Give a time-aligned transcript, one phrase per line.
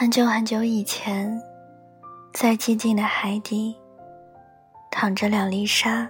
[0.00, 1.30] 很久很久以前，
[2.32, 3.76] 在寂静的海底，
[4.90, 6.08] 躺着两粒沙。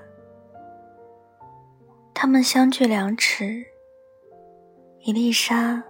[2.14, 3.66] 它们相距两尺，
[5.00, 5.82] 一粒沙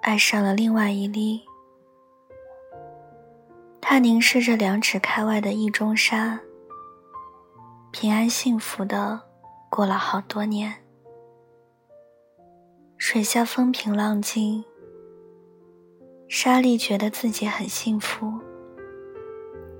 [0.00, 1.42] 爱上了另外一粒。
[3.82, 6.40] 它凝视着两尺开外的一中沙，
[7.90, 9.20] 平安幸福的
[9.68, 10.74] 过了好多年。
[12.96, 14.64] 水下风平浪静。
[16.34, 18.32] 莎莉觉得自己很幸福，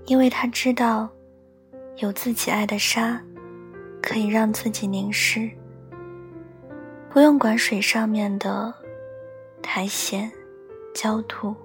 [0.05, 1.09] 因为她知道，
[1.97, 3.19] 有自己爱的沙，
[4.02, 5.51] 可以让自己凝视，
[7.09, 8.73] 不用管水上面的
[9.62, 10.30] 苔藓、
[10.93, 11.57] 焦土、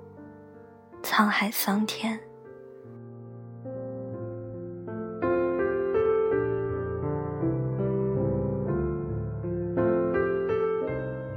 [1.03, 2.17] 沧海桑田。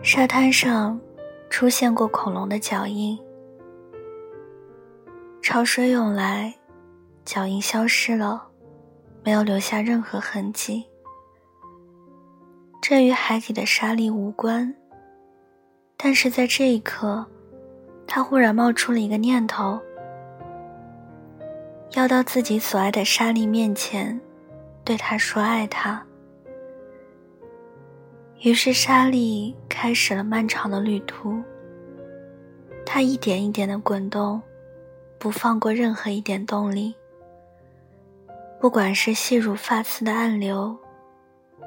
[0.05, 0.99] 沙滩上
[1.51, 3.19] 出现过恐龙的脚印。
[5.43, 6.55] 潮水涌来，
[7.25, 8.47] 脚印消失了，
[9.25, 10.85] 没有留下任何痕迹。
[12.83, 14.75] 这与海底的沙粒无关。
[15.97, 17.27] 但是在这一刻，
[18.07, 19.81] 他忽然冒出了一个念头：
[21.93, 24.21] 要到自己所爱的沙粒面前，
[24.85, 26.03] 对他说爱他。
[28.43, 31.43] 于是沙粒开始了漫长的旅途。
[32.85, 34.41] 它一点一点的滚动。
[35.21, 36.95] 不放过任何一点动力，
[38.59, 40.75] 不管是细如发丝的暗流，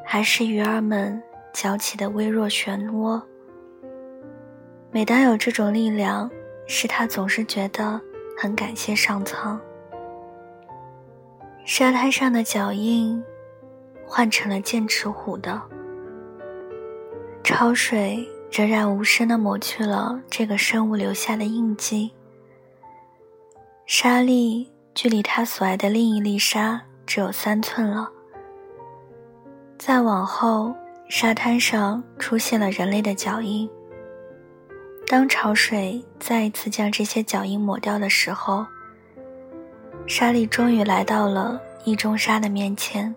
[0.04, 1.22] 还是鱼儿们
[1.54, 3.22] 搅起的微弱漩涡。
[4.92, 6.28] 每当有这种力量，
[6.66, 8.02] 使他总是觉得
[8.36, 9.62] 很感谢上苍。
[11.64, 13.24] 沙滩上的脚印
[14.04, 15.62] 换成了剑齿虎的，
[17.44, 22.12] 潮水仍然无声地抹去了这个生物留下的印记。
[23.86, 28.10] 沙粒距离他所爱的另一粒沙只有三寸了。
[29.78, 30.74] 再往后，
[31.10, 33.70] 沙滩上出现了人类的脚印。
[35.06, 38.66] 当潮水再一次将这些脚印抹掉的时候，
[40.08, 43.14] 沙粒终于来到了意中沙的面前。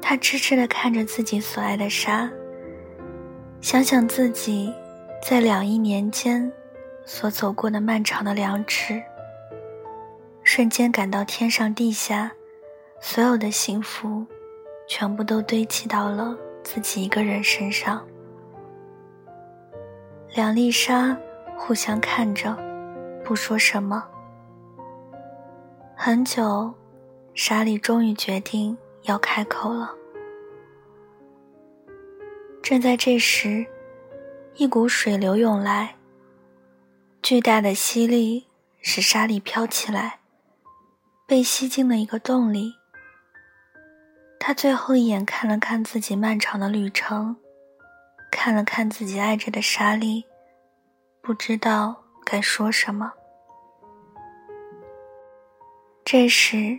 [0.00, 2.28] 他痴痴地看着自己所爱的沙，
[3.60, 4.72] 想想自己
[5.22, 6.50] 在两亿年间。
[7.12, 9.02] 所走过的漫长的两尺，
[10.44, 12.30] 瞬间感到天上地下
[13.00, 14.24] 所有的幸福，
[14.86, 18.06] 全部都堆积到了自己一个人身上。
[20.36, 21.18] 两粒沙
[21.58, 22.56] 互相看着，
[23.24, 24.06] 不说什么。
[25.96, 26.72] 很久，
[27.34, 29.92] 沙粒终于决定要开口了。
[32.62, 33.66] 正在这时，
[34.54, 35.96] 一股水流涌来。
[37.22, 38.46] 巨大的吸力
[38.80, 40.20] 使沙粒飘起来，
[41.26, 42.74] 被吸进了一个洞里。
[44.38, 47.36] 他最后一眼看了看自己漫长的旅程，
[48.32, 50.24] 看了看自己爱着的沙粒，
[51.20, 51.94] 不知道
[52.24, 53.12] 该说什么。
[56.04, 56.76] 这时，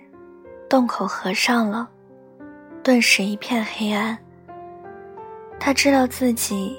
[0.67, 1.87] 洞口合上了，
[2.83, 4.17] 顿时一片黑暗。
[5.59, 6.75] 他知道自己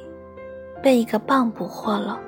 [0.82, 2.20] 被一个蚌捕获了。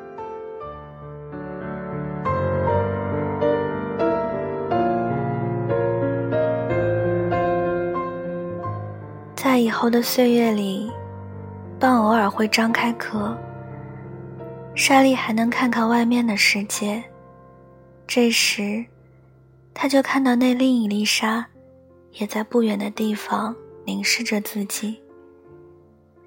[9.64, 10.92] 以后的岁月里，
[11.80, 13.34] 蚌偶尔会张开壳，
[14.74, 17.02] 沙莉还能看看外面的世界。
[18.06, 18.84] 这时，
[19.72, 21.46] 他就看到那另一粒沙，
[22.12, 25.00] 也在不远的地方凝视着自己。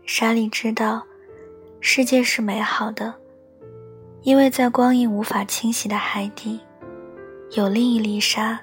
[0.04, 1.04] 沙莉知道，
[1.80, 3.14] 世界是美好的，
[4.24, 6.60] 因为在光影无法侵袭的海底，
[7.52, 8.60] 有另一粒沙，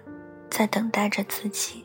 [0.51, 1.84] 在等待着自己。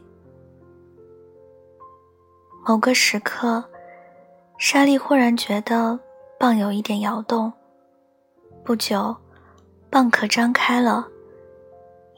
[2.66, 3.64] 某个时刻，
[4.58, 6.00] 莎莉忽然觉得
[6.38, 7.52] 蚌有一点摇动。
[8.64, 9.16] 不久，
[9.90, 11.08] 蚌壳张开了，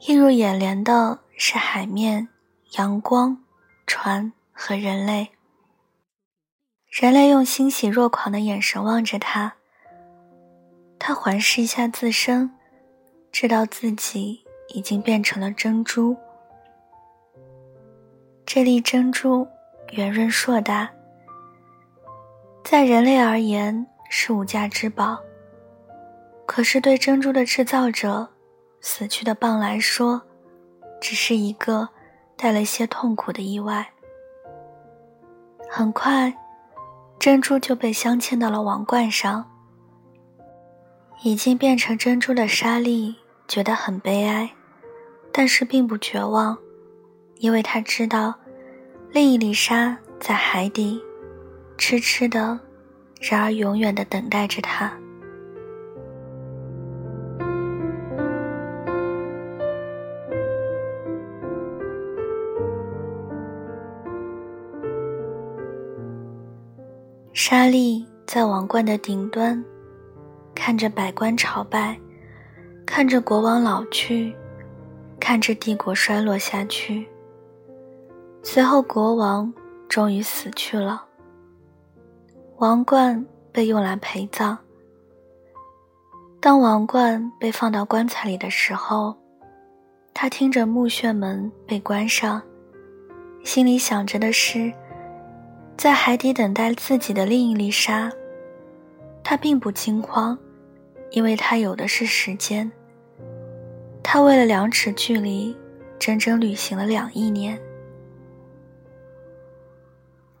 [0.08, 2.28] 映入眼帘的是海面、
[2.76, 3.38] 阳光、
[3.86, 5.30] 船和人类。
[6.90, 9.54] 人类用欣喜若狂的眼神望着他。
[10.98, 12.50] 他环视一下自身，
[13.30, 16.14] 知道自己已经变成了珍珠。
[18.44, 19.48] 这粒珍珠。
[19.92, 20.90] 圆润硕大，
[22.64, 25.18] 在人类而言是无价之宝。
[26.46, 28.26] 可是对珍珠的制造者——
[28.80, 30.22] 死去的蚌来说，
[30.98, 31.86] 只是一个
[32.38, 33.86] 带了些痛苦的意外。
[35.68, 36.34] 很快，
[37.18, 39.44] 珍珠就被镶嵌到了王冠上。
[41.22, 43.14] 已经变成珍珠的莎莉
[43.46, 44.50] 觉得很悲哀，
[45.30, 46.56] 但是并不绝望，
[47.36, 48.34] 因为她知道
[49.14, 50.98] 另一粒沙在海底，
[51.76, 52.58] 痴痴的，
[53.20, 54.90] 然而永远的等待着他。
[67.34, 69.62] 莎莉在王冠的顶端。
[70.54, 71.98] 看着百官朝拜，
[72.86, 74.34] 看着国王老去，
[75.20, 77.06] 看着帝国衰落下去。
[78.42, 79.52] 随后，国王
[79.88, 81.04] 终于死去了。
[82.58, 84.58] 王冠被用来陪葬。
[86.40, 89.16] 当王冠被放到棺材里的时候，
[90.12, 92.42] 他听着墓穴门被关上，
[93.44, 94.72] 心里想着的是，
[95.76, 98.10] 在海底等待自己的另一粒沙。
[99.22, 100.36] 他并不惊慌，
[101.12, 102.70] 因为他有的是时间。
[104.02, 105.56] 他为了两尺距离，
[105.96, 107.58] 整整旅行了两亿年。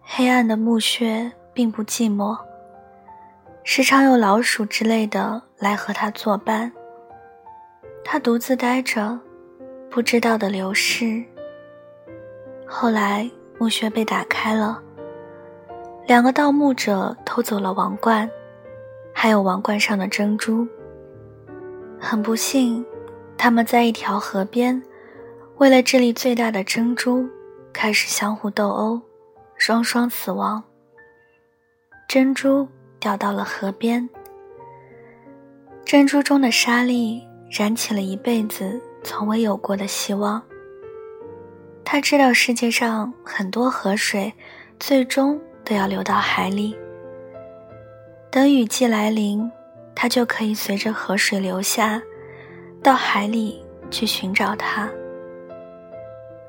[0.04, 2.36] 黑暗的墓穴并不寂寞，
[3.64, 6.70] 时常有老鼠之类的来和他作伴。
[8.04, 9.18] 他独自呆着，
[9.88, 11.22] 不知道的流逝。
[12.66, 14.82] 后来墓穴被打开了，
[16.06, 18.28] 两个盗墓者偷走了王冠。
[19.14, 20.66] 还有王冠上的珍珠。
[22.00, 22.84] 很不幸，
[23.36, 24.82] 他们在一条河边，
[25.58, 27.28] 为了这里最大的珍珠，
[27.74, 29.00] 开始相互斗殴，
[29.64, 30.60] 双双死亡。
[32.08, 32.66] 珍珠
[32.98, 34.10] 掉到了河边，
[35.84, 40.42] 珍珠中的沙粒燃起了一辈子从未有过的希望。
[41.84, 44.32] 他知道世界上很多河水，
[44.80, 46.76] 最终都要流到海里。
[48.32, 49.48] 等雨季来临，
[49.94, 52.02] 他就可以随着河水流下，
[52.82, 54.90] 到海里去寻找它。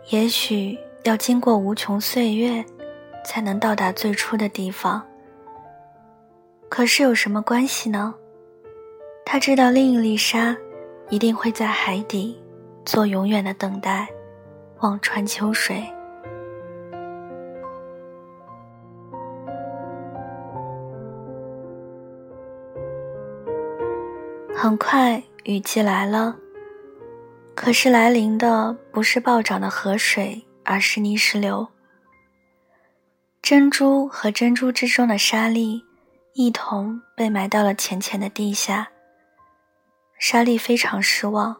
[0.09, 2.65] 也许要经过无穷岁月，
[3.25, 5.01] 才能到达最初的地方。
[6.69, 8.15] 可是有什么关系呢？
[9.25, 10.55] 他知道另一粒沙，
[11.09, 12.41] 一定会在海底，
[12.83, 14.07] 做永远的等待，
[14.79, 15.83] 望穿秋水。
[24.55, 26.37] 很快，雨季来了。
[27.53, 31.67] 可是来临的不是暴涨的河水，而是泥石流。
[33.43, 35.83] 珍珠和珍珠之中的沙粒
[36.33, 38.87] 一同被埋到了浅浅的地下。
[40.17, 41.57] 沙粒非常失望，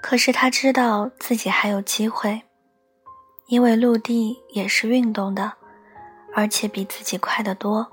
[0.00, 2.40] 可是他知道自己还有机会，
[3.48, 5.52] 因为陆地也是运动的，
[6.34, 7.86] 而且比自己快得多。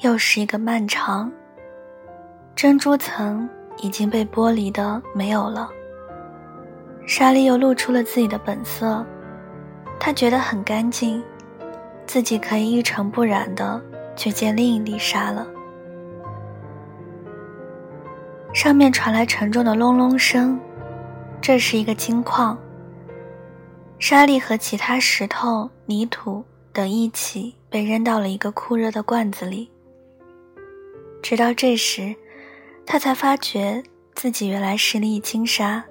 [0.00, 1.30] 又是一个漫长。
[2.56, 5.70] 珍珠层已经被剥离的没有了，
[7.06, 9.06] 莎莉又露出了自己的本色，
[10.04, 11.22] 他觉得很干净，
[12.08, 13.80] 自己可以一尘不染的
[14.16, 15.46] 去见另一粒沙了。
[18.52, 20.58] 上面传来沉重的隆隆声，
[21.40, 22.58] 这是一个金矿。
[24.00, 29.70] 沙粒和其他石头、泥土等一起被扔到了一个酷热的罐子里，
[31.22, 32.12] 直到这时。
[32.84, 33.80] 他才发觉
[34.16, 35.84] 自己原来是粒金沙。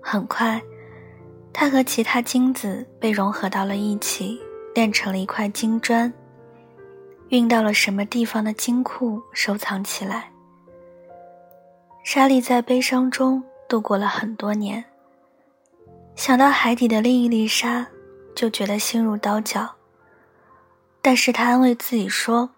[0.00, 0.62] 很快，
[1.52, 4.40] 它和其他金子被融合到了一起，
[4.74, 6.12] 炼成了一块金砖，
[7.28, 10.30] 运到了什么地方的金库收藏起来。
[12.02, 14.84] 莎莉在悲伤中度过了很多年，
[16.16, 17.86] 想到海底的另一粒沙，
[18.34, 19.76] 就觉得心如刀绞。
[21.00, 22.50] 但是他安慰自己说，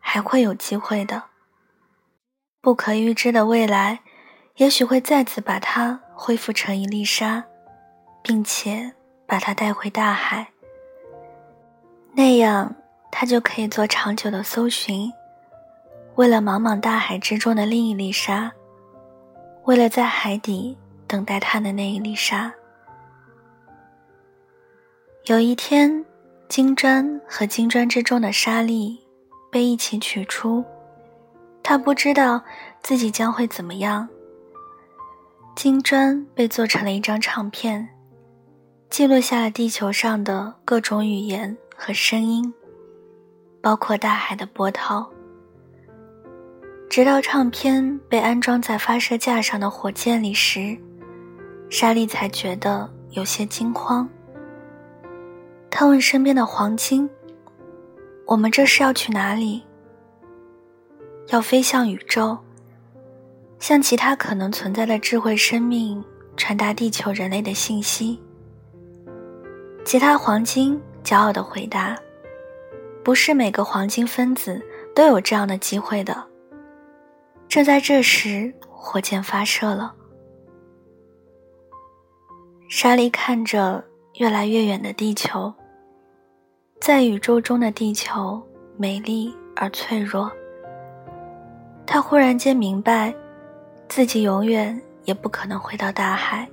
[0.00, 1.22] 还会有机会的。
[2.60, 4.00] 不可预知的未来，
[4.56, 7.44] 也许会再次把它恢复成一粒沙，
[8.26, 8.92] 并且
[9.24, 10.48] 把它带回大海。
[12.12, 12.74] 那样，
[13.08, 15.12] 他就可以做长久的搜寻，
[16.16, 18.52] 为了茫茫大海之中的另一粒沙，
[19.66, 22.52] 为了在海底等待他的那一粒沙。
[25.26, 26.04] 有一天，
[26.48, 29.06] 金砖和金砖之中的沙粒
[29.52, 30.64] 被一起取出。
[31.62, 32.42] 他不知道
[32.82, 34.08] 自己将会怎么样。
[35.54, 37.88] 金砖被做成了一张唱片，
[38.88, 42.52] 记录下了地球上的各种语言和声音，
[43.60, 45.06] 包括大海的波涛。
[46.88, 50.78] 直到唱片被安装在发射架上的火箭里时，
[51.68, 54.08] 莎莉才觉得有些惊慌。
[55.68, 57.10] 他问身边的黄金
[58.24, 59.62] ：“我们这是要去哪里？”
[61.28, 62.38] 要飞向宇宙，
[63.58, 66.02] 向其他可能存在的智慧生命
[66.36, 68.18] 传达地球人类的信息。
[69.86, 71.96] 其他黄金骄傲地回答
[73.04, 74.60] ：“不是每个黄金分子
[74.96, 76.26] 都有这样的机会的。”
[77.48, 79.94] 正在这时，火箭发射了。
[82.68, 85.54] 莎莉看着越来越远的地球，
[86.80, 88.44] 在宇宙中的地球
[88.76, 90.28] 美丽而脆弱。
[91.86, 93.14] 他忽然间明白，
[93.88, 96.48] 自己永远也不可能回到大海，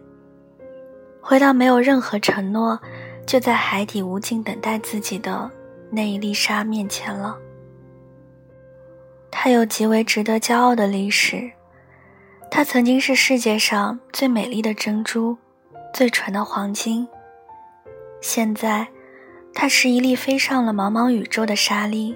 [1.20, 2.80] 回到没有任何承诺，
[3.26, 5.50] 就在海底无尽等待自己的
[5.90, 7.38] 那一粒沙面前了。
[9.32, 11.52] 它有极为值得骄傲的历史，
[12.52, 15.38] 它曾经是世界上最美丽的珍珠，
[15.94, 17.08] 最纯的黄金。
[18.22, 18.88] 现在，
[19.54, 22.16] 它是一粒飞上了茫茫宇宙的沙粒，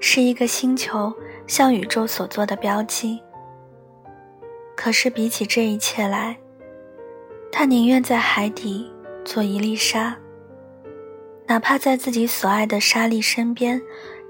[0.00, 1.12] 是一个星球。
[1.48, 3.18] 向宇宙所做的标记。
[4.76, 6.36] 可是比起这一切来，
[7.50, 8.92] 他宁愿在海底
[9.28, 10.16] 做一粒沙，
[11.46, 13.78] 哪怕在自己所爱的沙粒身边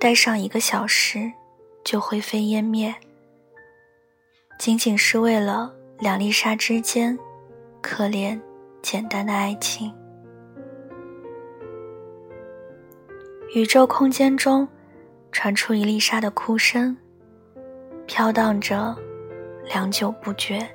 [0.01, 1.31] 待上一个小时，
[1.85, 2.93] 就灰飞烟灭。
[4.59, 7.17] 仅仅是为了两粒沙之间
[7.81, 8.37] 可怜
[8.83, 9.95] 简单的爱情。
[13.55, 14.67] 宇宙空间中
[15.31, 16.97] 传出一粒沙的哭声。
[18.05, 18.97] 飘荡着，
[19.73, 20.69] 良久不绝。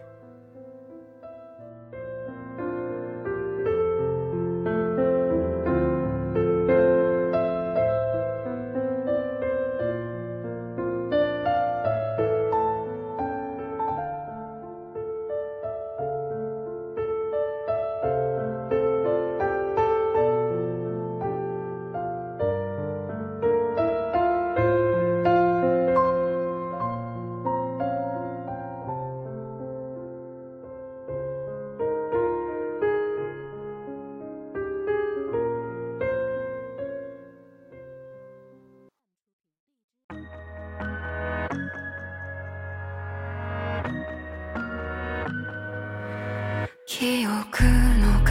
[46.95, 48.22] 記憶の